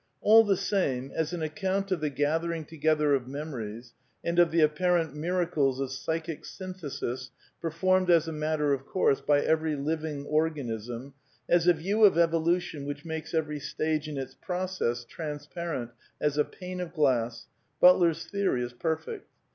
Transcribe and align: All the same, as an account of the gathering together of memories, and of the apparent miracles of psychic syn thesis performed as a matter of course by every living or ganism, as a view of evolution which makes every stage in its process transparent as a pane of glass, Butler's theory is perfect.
All 0.19 0.43
the 0.43 0.57
same, 0.57 1.11
as 1.13 1.31
an 1.31 1.43
account 1.43 1.91
of 1.91 1.99
the 2.01 2.09
gathering 2.09 2.65
together 2.65 3.13
of 3.13 3.27
memories, 3.27 3.93
and 4.23 4.39
of 4.39 4.49
the 4.49 4.61
apparent 4.61 5.13
miracles 5.13 5.79
of 5.79 5.91
psychic 5.91 6.43
syn 6.43 6.73
thesis 6.73 7.29
performed 7.61 8.09
as 8.09 8.27
a 8.27 8.31
matter 8.31 8.73
of 8.73 8.87
course 8.87 9.21
by 9.21 9.41
every 9.41 9.75
living 9.75 10.25
or 10.25 10.49
ganism, 10.49 11.13
as 11.47 11.67
a 11.67 11.73
view 11.73 12.03
of 12.03 12.17
evolution 12.17 12.87
which 12.87 13.05
makes 13.05 13.35
every 13.35 13.59
stage 13.59 14.07
in 14.07 14.17
its 14.17 14.33
process 14.33 15.05
transparent 15.05 15.91
as 16.19 16.35
a 16.35 16.43
pane 16.45 16.81
of 16.81 16.95
glass, 16.95 17.45
Butler's 17.79 18.25
theory 18.25 18.63
is 18.63 18.73
perfect. 18.73 19.29